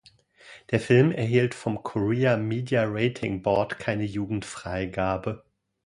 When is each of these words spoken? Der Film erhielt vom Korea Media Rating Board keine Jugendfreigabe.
Der 0.71 0.79
Film 0.79 1.11
erhielt 1.11 1.53
vom 1.53 1.83
Korea 1.83 2.35
Media 2.35 2.85
Rating 2.87 3.43
Board 3.43 3.77
keine 3.77 4.01
Jugendfreigabe. 4.03 5.45